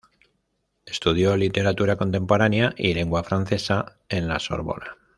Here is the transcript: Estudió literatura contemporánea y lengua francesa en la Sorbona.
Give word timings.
Estudió 0.87 1.37
literatura 1.37 1.95
contemporánea 1.95 2.73
y 2.75 2.95
lengua 2.95 3.23
francesa 3.23 3.99
en 4.09 4.27
la 4.27 4.39
Sorbona. 4.39 4.97